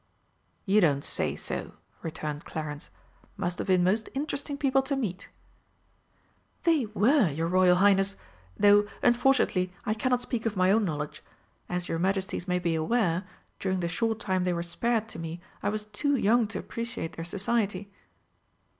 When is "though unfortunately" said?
8.57-9.71